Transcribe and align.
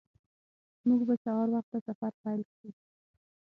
موږ 0.87 1.01
به 1.07 1.15
سهار 1.23 1.47
وخته 1.51 1.77
سفر 1.87 2.11
پیل 2.21 2.41
کړو 2.53 2.69